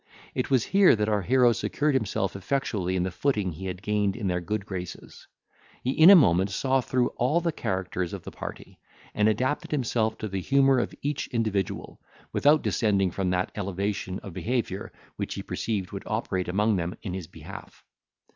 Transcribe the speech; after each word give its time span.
It 0.33 0.49
was 0.49 0.63
here 0.63 0.95
that 0.95 1.09
our 1.09 1.21
hero 1.21 1.51
secured 1.51 1.93
himself 1.93 2.35
effectually 2.35 2.95
in 2.95 3.03
the 3.03 3.11
footing 3.11 3.51
he 3.51 3.67
had 3.67 3.83
gained 3.83 4.15
in 4.15 4.25
their 4.25 4.41
good 4.41 4.65
graces. 4.65 5.27
He 5.83 5.91
in 5.91 6.09
a 6.09 6.15
moment 6.15 6.49
saw 6.49 6.81
through 6.81 7.09
all 7.17 7.39
the 7.39 7.51
characters 7.51 8.11
of 8.11 8.23
the 8.23 8.31
party, 8.31 8.79
and 9.13 9.29
adapted 9.29 9.69
himself 9.69 10.17
to 10.17 10.27
the 10.27 10.41
humour 10.41 10.79
of 10.79 10.95
each 11.03 11.27
individual, 11.27 12.01
without 12.33 12.63
descending 12.63 13.11
from 13.11 13.29
that 13.29 13.51
elevation 13.53 14.17
of 14.23 14.33
behaviour 14.33 14.91
which 15.17 15.35
he 15.35 15.43
perceived 15.43 15.91
would 15.91 16.01
operate 16.07 16.47
among 16.47 16.77
them 16.77 16.95
in 17.03 17.13
his 17.13 17.27
behalf. 17.27 17.85